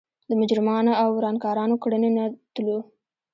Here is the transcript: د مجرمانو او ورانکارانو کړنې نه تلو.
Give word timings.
د 0.29 0.31
مجرمانو 0.41 0.91
او 1.01 1.07
ورانکارانو 1.17 1.75
کړنې 1.83 2.09
نه 2.17 2.25
تلو. 2.53 2.79